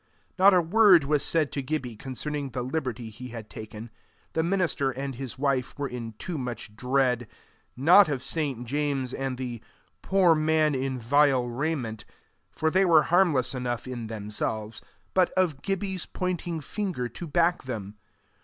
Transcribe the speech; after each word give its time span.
Not 0.39 0.51
a 0.55 0.61
word 0.63 1.03
was 1.03 1.23
said 1.23 1.51
to 1.51 1.61
Gibbie 1.61 1.95
concerning 1.95 2.49
the 2.49 2.63
liberty 2.63 3.11
he 3.11 3.27
had 3.27 3.51
taken: 3.51 3.91
the 4.33 4.41
minister 4.41 4.89
and 4.89 5.13
his 5.13 5.37
wife 5.37 5.77
were 5.77 5.87
in 5.87 6.13
too 6.13 6.39
much 6.39 6.75
dread 6.75 7.27
not 7.77 8.09
of 8.09 8.23
St. 8.23 8.65
James 8.65 9.13
and 9.13 9.37
the 9.37 9.61
"poor 10.01 10.33
man 10.33 10.73
in 10.73 10.97
vile 10.97 11.45
raiment," 11.45 12.03
for 12.51 12.71
they 12.71 12.83
were 12.83 13.03
harmless 13.13 13.53
enough 13.53 13.87
in 13.87 14.07
themselves, 14.07 14.81
but 15.13 15.29
of 15.33 15.61
Gibbie's 15.61 16.07
pointing 16.07 16.61
finger 16.61 17.07
to 17.07 17.27
back 17.27 17.65
them. 17.65 17.99